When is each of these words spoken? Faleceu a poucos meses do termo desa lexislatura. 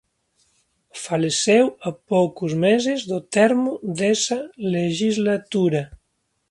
Faleceu 1.05 1.77
a 1.79 1.91
poucos 1.91 2.53
meses 2.65 2.99
do 3.11 3.19
termo 3.35 3.73
desa 3.83 4.39
lexislatura. 4.73 5.81